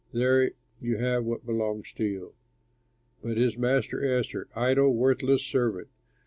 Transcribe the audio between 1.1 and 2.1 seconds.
what belongs to